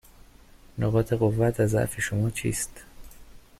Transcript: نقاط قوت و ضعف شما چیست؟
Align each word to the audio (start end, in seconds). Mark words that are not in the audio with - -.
نقاط 0.77 1.13
قوت 1.13 1.59
و 1.59 1.65
ضعف 1.67 1.99
شما 2.01 2.29
چیست؟ 2.29 2.83